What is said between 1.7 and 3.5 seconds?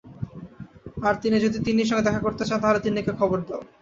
সঙ্গে দেখা করতে চান, তাহলে তিন্নিকে খবর